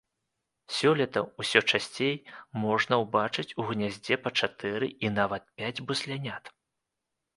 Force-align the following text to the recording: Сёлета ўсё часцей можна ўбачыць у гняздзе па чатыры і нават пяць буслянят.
Сёлета 0.77 1.21
ўсё 1.41 1.59
часцей 1.75 2.15
можна 2.63 2.93
ўбачыць 3.03 3.47
у 3.59 3.67
гняздзе 3.69 4.15
па 4.25 4.29
чатыры 4.43 4.87
і 5.07 5.13
нават 5.19 5.43
пяць 5.61 5.75
буслянят. 5.93 6.43